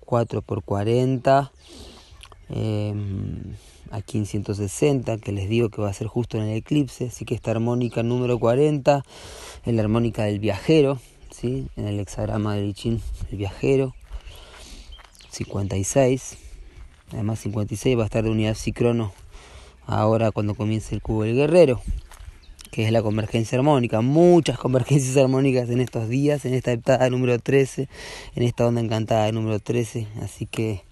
4 0.00 0.42
por 0.42 0.62
40 0.62 1.52
em, 2.50 3.54
en 3.90 4.26
160, 4.26 5.18
que 5.18 5.32
les 5.32 5.48
digo 5.48 5.70
que 5.70 5.82
va 5.82 5.90
a 5.90 5.92
ser 5.92 6.06
justo 6.06 6.36
en 6.36 6.44
el 6.44 6.56
eclipse, 6.56 7.06
así 7.06 7.24
que 7.24 7.34
esta 7.34 7.50
armónica 7.50 8.02
número 8.02 8.38
40 8.38 9.04
es 9.64 9.74
la 9.74 9.82
armónica 9.82 10.24
del 10.24 10.40
viajero, 10.40 10.98
en 11.44 11.68
el 11.76 12.00
hexagrama 12.00 12.54
de 12.54 12.62
Lichin, 12.62 13.00
el 13.30 13.38
viajero, 13.38 13.94
56, 15.30 16.36
además 17.12 17.40
56 17.40 17.96
va 17.96 18.02
a 18.02 18.06
estar 18.06 18.24
de 18.24 18.30
unidad 18.30 18.54
psicrono 18.54 19.12
ahora 19.86 20.32
cuando 20.32 20.54
comience 20.54 20.94
el 20.94 21.02
cubo 21.02 21.22
del 21.22 21.36
guerrero, 21.36 21.80
que 22.70 22.86
es 22.86 22.92
la 22.92 23.02
convergencia 23.02 23.56
armónica, 23.56 24.00
muchas 24.00 24.58
convergencias 24.60 25.16
armónicas 25.16 25.70
en 25.70 25.80
estos 25.80 26.08
días, 26.08 26.44
en 26.44 26.54
esta 26.54 26.72
etapa 26.72 27.08
número 27.10 27.38
13, 27.38 27.88
en 28.34 28.42
esta 28.42 28.66
onda 28.66 28.80
encantada 28.80 29.30
número 29.32 29.60
13, 29.60 30.06
así 30.22 30.46
que 30.46 30.82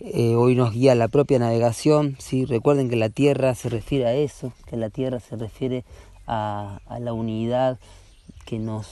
eh, 0.00 0.34
hoy 0.34 0.56
nos 0.56 0.72
guía 0.72 0.94
la 0.94 1.08
propia 1.08 1.38
navegación, 1.38 2.16
¿sí? 2.18 2.44
recuerden 2.44 2.88
que 2.88 2.96
la 2.96 3.08
Tierra 3.08 3.54
se 3.54 3.68
refiere 3.68 4.06
a 4.06 4.14
eso, 4.14 4.52
que 4.66 4.76
la 4.76 4.90
Tierra 4.90 5.20
se 5.20 5.36
refiere 5.36 5.84
a, 6.26 6.80
la 7.00 7.12
unidad 7.12 7.78
que 8.44 8.58
nos, 8.58 8.86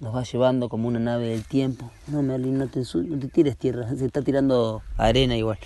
nos 0.00 0.14
va 0.14 0.22
llevando 0.22 0.68
como 0.68 0.88
una 0.88 0.98
nave 0.98 1.28
del 1.28 1.44
tiempo. 1.44 1.90
No, 2.06 2.22
Merlin, 2.22 2.58
no 2.58 2.68
te, 2.68 2.80
no 2.80 3.18
te 3.18 3.28
tires 3.28 3.56
tierra, 3.56 3.88
se 3.94 4.04
está 4.04 4.22
tirando 4.22 4.82
arena 4.96 5.36
igual, 5.36 5.58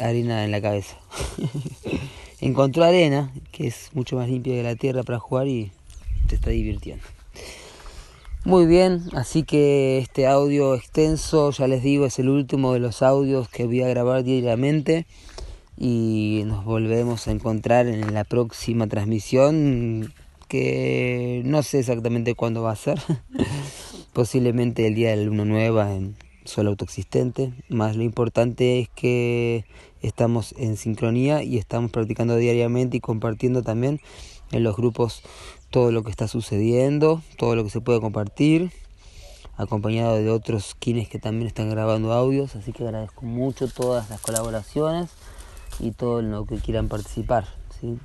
arena 0.00 0.44
en 0.44 0.50
la 0.50 0.60
cabeza. 0.60 0.96
encontró 2.40 2.84
arena, 2.84 3.32
que 3.52 3.66
es 3.66 3.90
mucho 3.92 4.16
más 4.16 4.28
limpia 4.28 4.54
que 4.54 4.62
la 4.62 4.76
tierra 4.76 5.02
para 5.02 5.18
jugar 5.18 5.48
y 5.48 5.72
te 6.26 6.36
está 6.36 6.50
divirtiendo. 6.50 7.04
Muy 8.44 8.66
bien, 8.66 9.02
así 9.12 9.42
que 9.42 9.98
este 9.98 10.26
audio 10.26 10.74
extenso, 10.74 11.50
ya 11.50 11.66
les 11.66 11.82
digo, 11.82 12.06
es 12.06 12.18
el 12.18 12.28
último 12.28 12.72
de 12.72 12.78
los 12.78 13.02
audios 13.02 13.48
que 13.48 13.66
voy 13.66 13.82
a 13.82 13.88
grabar 13.88 14.22
diariamente 14.22 15.06
y 15.76 16.44
nos 16.46 16.64
volvemos 16.64 17.28
a 17.28 17.32
encontrar 17.32 17.88
en 17.88 18.14
la 18.14 18.24
próxima 18.24 18.86
transmisión 18.86 20.14
que 20.48 21.42
no 21.44 21.62
sé 21.62 21.78
exactamente 21.80 22.34
cuándo 22.34 22.62
va 22.62 22.72
a 22.72 22.76
ser, 22.76 23.00
posiblemente 24.12 24.86
el 24.86 24.94
día 24.94 25.10
de 25.10 25.16
la 25.16 25.22
luna 25.24 25.44
nueva 25.44 25.94
en 25.94 26.16
solo 26.44 26.70
autoexistente, 26.70 27.52
más 27.68 27.96
lo 27.96 28.02
importante 28.02 28.80
es 28.80 28.88
que 28.88 29.66
estamos 30.02 30.54
en 30.58 30.76
sincronía 30.76 31.42
y 31.42 31.58
estamos 31.58 31.90
practicando 31.90 32.36
diariamente 32.36 32.96
y 32.96 33.00
compartiendo 33.00 33.62
también 33.62 34.00
en 34.50 34.64
los 34.64 34.76
grupos 34.76 35.22
todo 35.70 35.92
lo 35.92 36.02
que 36.02 36.10
está 36.10 36.26
sucediendo, 36.26 37.22
todo 37.36 37.54
lo 37.54 37.64
que 37.64 37.70
se 37.70 37.80
puede 37.80 38.00
compartir, 38.00 38.72
acompañado 39.56 40.16
de 40.16 40.30
otros 40.30 40.74
quienes 40.78 41.08
que 41.08 41.18
también 41.18 41.46
están 41.46 41.68
grabando 41.68 42.12
audios, 42.12 42.56
así 42.56 42.72
que 42.72 42.84
agradezco 42.84 43.26
mucho 43.26 43.68
todas 43.68 44.08
las 44.08 44.20
colaboraciones 44.20 45.10
y 45.80 45.90
todo 45.90 46.22
lo 46.22 46.46
que 46.46 46.56
quieran 46.56 46.88
participar. 46.88 47.46
¿sí? 47.80 47.98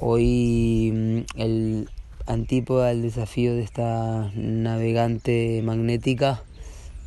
Hoy 0.00 0.92
mm, 0.94 1.40
el 1.40 1.90
antípoda 2.26 2.88
del 2.88 3.02
desafío 3.02 3.54
de 3.54 3.62
esta 3.62 4.30
navegante 4.36 5.60
magnética 5.64 6.40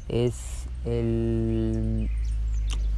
es 0.09 0.65
el 0.83 2.09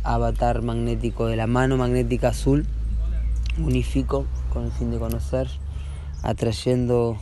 avatar 0.02 0.64
magnético 0.64 1.28
de 1.28 1.36
la 1.36 1.46
mano 1.46 1.78
magnética 1.78 2.30
azul, 2.30 2.66
unifico 3.60 4.26
con 4.52 4.66
el 4.66 4.72
fin 4.72 4.90
de 4.90 4.98
conocer, 4.98 5.48
atrayendo 6.24 7.20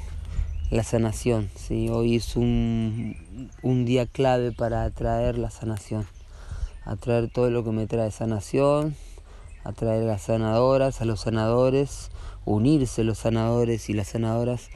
la 0.69 0.84
sanación. 0.84 1.49
Hoy 1.89 2.15
es 2.15 2.38
un, 2.38 3.49
un 3.63 3.84
día 3.84 4.05
clave 4.05 4.53
para 4.53 4.86
atraer 4.86 5.38
la 5.38 5.51
sanación, 5.51 6.07
atraer 6.86 7.29
todo 7.29 7.49
lo 7.49 7.65
que 7.65 7.71
me 7.71 7.86
trae 7.86 8.12
sanación, 8.12 8.95
atraer 9.65 10.03
a 10.03 10.07
las 10.07 10.21
sanadoras, 10.21 11.01
a 11.01 11.05
los 11.05 11.19
sanadores, 11.19 12.11
unirse 12.45 13.04
los 13.04 13.19
sanadores 13.19 13.89
y 13.89 13.93
las 13.93 14.10
sanadoras 14.10 14.69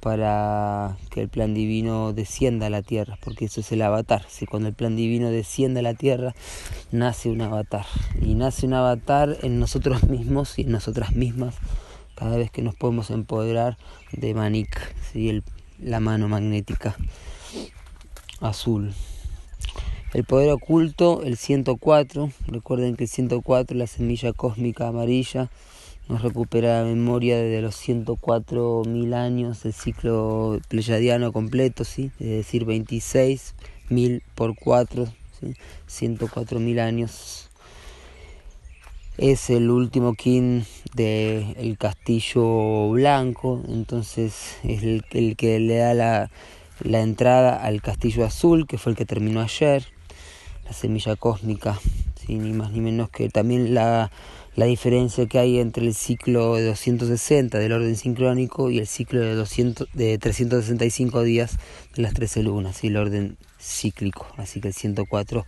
para 0.00 0.96
que 1.10 1.20
el 1.20 1.28
plan 1.28 1.52
divino 1.52 2.12
descienda 2.14 2.66
a 2.66 2.70
la 2.70 2.82
tierra, 2.82 3.18
porque 3.22 3.44
eso 3.44 3.60
es 3.60 3.70
el 3.72 3.82
avatar. 3.82 4.24
Si 4.28 4.46
cuando 4.46 4.68
el 4.68 4.74
plan 4.74 4.96
divino 4.96 5.30
desciende 5.30 5.80
a 5.80 5.82
la 5.82 5.94
tierra, 5.94 6.34
nace 6.90 7.30
un 7.30 7.42
avatar. 7.42 7.84
Y 8.20 8.34
nace 8.34 8.66
un 8.66 8.74
avatar 8.74 9.36
en 9.42 9.60
nosotros 9.60 10.04
mismos 10.04 10.58
y 10.58 10.62
en 10.62 10.72
nosotras 10.72 11.12
mismas, 11.12 11.56
cada 12.14 12.36
vez 12.36 12.50
que 12.50 12.62
nos 12.62 12.74
podemos 12.74 13.10
empoderar 13.10 13.76
de 14.12 14.34
Manik, 14.34 14.94
la 15.78 16.00
mano 16.00 16.28
magnética 16.28 16.96
azul. 18.40 18.94
El 20.12 20.24
poder 20.24 20.50
oculto, 20.50 21.22
el 21.22 21.36
104, 21.36 22.30
recuerden 22.46 22.96
que 22.96 23.04
el 23.04 23.10
104 23.10 23.76
la 23.76 23.86
semilla 23.86 24.32
cósmica 24.32 24.88
amarilla, 24.88 25.50
nos 26.10 26.22
recupera 26.22 26.82
la 26.82 26.88
memoria 26.88 27.38
desde 27.38 27.62
los 27.62 27.76
104.000 27.76 29.14
años 29.14 29.62
del 29.62 29.72
ciclo 29.72 30.58
pleyadiano 30.68 31.32
completo, 31.32 31.84
¿sí? 31.84 32.10
es 32.18 32.28
decir, 32.28 32.66
26.000 32.66 34.20
por 34.34 34.56
4, 34.56 35.06
¿sí? 35.38 35.54
104.000 35.88 36.80
años. 36.80 37.48
Es 39.18 39.50
el 39.50 39.70
último 39.70 40.14
king 40.14 40.62
del 40.94 41.76
castillo 41.78 42.90
blanco, 42.90 43.62
entonces 43.68 44.56
es 44.64 44.82
el, 44.82 45.04
el 45.12 45.36
que 45.36 45.60
le 45.60 45.76
da 45.76 45.94
la, 45.94 46.30
la 46.82 47.02
entrada 47.02 47.54
al 47.62 47.82
castillo 47.82 48.24
azul, 48.24 48.66
que 48.66 48.78
fue 48.78 48.92
el 48.92 48.98
que 48.98 49.06
terminó 49.06 49.42
ayer, 49.42 49.84
la 50.64 50.72
semilla 50.72 51.14
cósmica, 51.14 51.78
¿sí? 52.16 52.34
ni 52.34 52.52
más 52.52 52.72
ni 52.72 52.80
menos 52.80 53.10
que 53.10 53.28
también 53.28 53.74
la 53.74 54.10
la 54.56 54.66
diferencia 54.66 55.26
que 55.26 55.38
hay 55.38 55.58
entre 55.58 55.86
el 55.86 55.94
ciclo 55.94 56.56
de 56.56 56.66
260 56.66 57.58
del 57.58 57.72
orden 57.72 57.96
sincrónico 57.96 58.70
y 58.70 58.78
el 58.78 58.86
ciclo 58.86 59.20
de, 59.20 59.34
200, 59.34 59.88
de 59.92 60.18
365 60.18 61.22
días 61.22 61.58
de 61.94 62.02
las 62.02 62.14
13 62.14 62.42
lunas, 62.42 62.82
y 62.82 62.88
el 62.88 62.96
orden 62.96 63.36
cíclico. 63.60 64.26
Así 64.36 64.60
que 64.60 64.68
el 64.68 64.74
104 64.74 65.46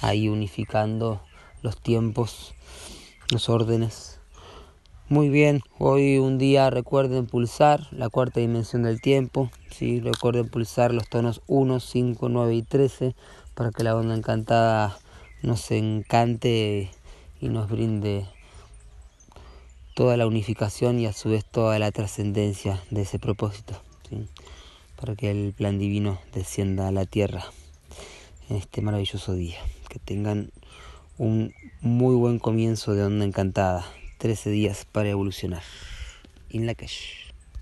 ahí 0.00 0.28
unificando 0.28 1.22
los 1.62 1.80
tiempos, 1.80 2.54
los 3.30 3.48
órdenes. 3.48 4.20
Muy 5.10 5.28
bien, 5.28 5.60
hoy 5.78 6.18
un 6.18 6.36
día 6.36 6.68
recuerden 6.68 7.26
pulsar 7.26 7.86
la 7.92 8.10
cuarta 8.10 8.40
dimensión 8.40 8.82
del 8.82 9.00
tiempo, 9.00 9.50
¿sí? 9.70 10.00
recuerden 10.00 10.48
pulsar 10.48 10.92
los 10.92 11.08
tonos 11.08 11.40
1, 11.46 11.80
5, 11.80 12.28
9 12.28 12.54
y 12.54 12.62
13 12.62 13.14
para 13.54 13.70
que 13.70 13.84
la 13.84 13.96
onda 13.96 14.14
encantada 14.14 14.98
nos 15.42 15.70
encante 15.70 16.90
y 17.40 17.48
nos 17.48 17.70
brinde 17.70 18.26
toda 19.98 20.16
la 20.16 20.28
unificación 20.28 21.00
y 21.00 21.06
a 21.06 21.12
su 21.12 21.28
vez 21.28 21.44
toda 21.44 21.76
la 21.80 21.90
trascendencia 21.90 22.80
de 22.92 23.02
ese 23.02 23.18
propósito, 23.18 23.82
para 24.94 25.16
que 25.16 25.28
el 25.28 25.52
plan 25.52 25.80
divino 25.80 26.20
descienda 26.32 26.86
a 26.86 26.92
la 26.92 27.04
tierra 27.04 27.44
en 28.48 28.58
este 28.58 28.80
maravilloso 28.80 29.34
día. 29.34 29.58
Que 29.88 29.98
tengan 29.98 30.52
un 31.16 31.52
muy 31.80 32.14
buen 32.14 32.38
comienzo 32.38 32.94
de 32.94 33.02
onda 33.02 33.24
encantada, 33.24 33.84
13 34.18 34.50
días 34.50 34.84
para 34.84 35.08
evolucionar. 35.08 35.64
In 36.50 36.66
la 36.66 36.76
cash. 36.76 37.27